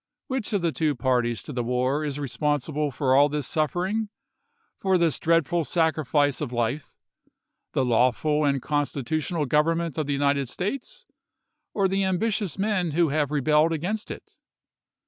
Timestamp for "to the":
1.43-1.63